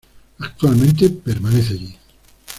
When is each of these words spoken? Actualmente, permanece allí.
Actualmente, 0.39 1.11
permanece 1.11 1.73
allí. 1.73 1.95